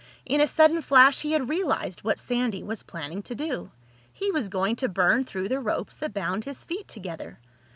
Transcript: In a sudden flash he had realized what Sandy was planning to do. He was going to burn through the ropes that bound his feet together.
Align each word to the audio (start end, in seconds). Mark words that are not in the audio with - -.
In 0.25 0.41
a 0.41 0.47
sudden 0.47 0.81
flash 0.81 1.21
he 1.21 1.33
had 1.33 1.47
realized 1.47 2.01
what 2.01 2.17
Sandy 2.17 2.63
was 2.63 2.81
planning 2.81 3.21
to 3.21 3.35
do. 3.35 3.69
He 4.11 4.31
was 4.31 4.49
going 4.49 4.75
to 4.77 4.89
burn 4.89 5.25
through 5.25 5.47
the 5.49 5.59
ropes 5.59 5.95
that 5.97 6.11
bound 6.11 6.43
his 6.45 6.63
feet 6.63 6.87
together. 6.87 7.37